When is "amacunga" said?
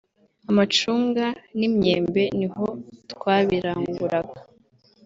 0.49-1.25